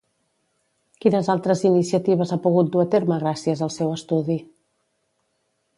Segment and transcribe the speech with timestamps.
[1.03, 4.41] Quines altres iniciatives ha pogut dur a terme gràcies al seu estudi?